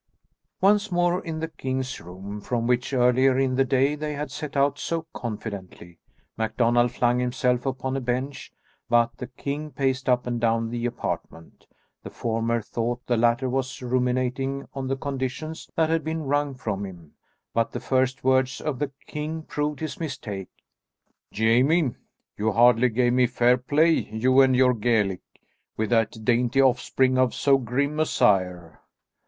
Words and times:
Once 0.61 0.91
more 0.91 1.23
in 1.23 1.41
the 1.41 1.47
king's 1.47 1.99
room, 2.01 2.41
from 2.41 2.65
which, 2.65 2.91
earlier 2.91 3.37
in 3.37 3.53
the 3.53 3.63
day 3.63 3.93
they 3.93 4.13
had 4.15 4.31
set 4.31 4.57
out 4.57 4.79
so 4.79 5.05
confidently, 5.13 5.99
MacDonald 6.35 6.91
flung 6.91 7.19
himself 7.19 7.67
upon 7.67 7.95
a 7.95 8.01
bench, 8.01 8.51
but 8.89 9.15
the 9.17 9.27
king 9.27 9.69
paced 9.69 10.09
up 10.09 10.25
and 10.25 10.41
down 10.41 10.71
the 10.71 10.87
apartment. 10.87 11.67
The 12.01 12.09
former 12.09 12.63
thought 12.63 13.05
the 13.05 13.15
latter 13.15 13.47
was 13.47 13.79
ruminating 13.79 14.67
on 14.73 14.87
the 14.87 14.95
conditions 14.97 15.69
that 15.75 15.91
had 15.91 16.03
been 16.03 16.23
wrung 16.23 16.55
from 16.55 16.83
him, 16.83 17.13
but 17.53 17.71
the 17.71 17.79
first 17.79 18.23
words 18.23 18.59
of 18.59 18.79
the 18.79 18.91
king 19.05 19.43
proved 19.43 19.81
his 19.81 19.99
mistake. 19.99 20.49
"Jamie, 21.31 21.93
you 22.39 22.51
hardly 22.53 22.89
gave 22.89 23.13
me 23.13 23.27
fair 23.27 23.55
play, 23.55 23.91
you 24.09 24.41
and 24.41 24.55
your 24.55 24.73
Gaelic, 24.73 25.21
with 25.77 25.91
that 25.91 26.25
dainty 26.25 26.59
offspring 26.59 27.19
of 27.19 27.35
so 27.35 27.59
grim 27.59 27.99
a 27.99 28.07
sire." 28.07 28.81